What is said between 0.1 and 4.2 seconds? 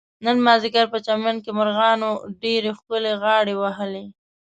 نن مازدیګر په چمن کې مرغانو ډېر ښکلې غاړې وهلې.